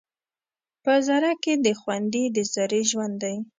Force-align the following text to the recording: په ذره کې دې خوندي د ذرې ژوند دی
په 0.83 0.93
ذره 1.07 1.31
کې 1.43 1.53
دې 1.63 1.73
خوندي 1.81 2.23
د 2.35 2.37
ذرې 2.53 2.81
ژوند 2.91 3.15
دی 3.23 3.35